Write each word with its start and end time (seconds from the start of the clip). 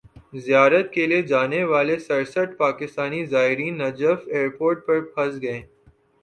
زیارت 0.35 0.91
کیلئے 0.93 1.21
جانے 1.23 1.63
والے 1.63 1.97
سرسٹھ 1.99 2.55
پاکستانی 2.57 3.23
زائرین 3.25 3.77
نجف 3.81 4.27
ایئرپورٹ 4.27 4.85
پر 4.87 5.01
پھنس 5.13 5.41
گئے 5.41 5.61